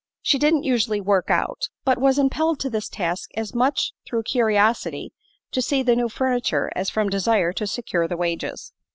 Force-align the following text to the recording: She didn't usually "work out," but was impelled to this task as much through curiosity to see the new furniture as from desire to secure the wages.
She 0.23 0.39
didn't 0.39 0.63
usually 0.63 0.99
"work 0.99 1.29
out," 1.29 1.69
but 1.85 1.99
was 2.01 2.17
impelled 2.17 2.59
to 2.61 2.71
this 2.71 2.89
task 2.89 3.29
as 3.37 3.53
much 3.53 3.93
through 4.03 4.23
curiosity 4.23 5.13
to 5.51 5.61
see 5.61 5.83
the 5.83 5.95
new 5.95 6.09
furniture 6.09 6.71
as 6.75 6.89
from 6.89 7.07
desire 7.07 7.53
to 7.53 7.67
secure 7.67 8.07
the 8.07 8.17
wages. 8.17 8.73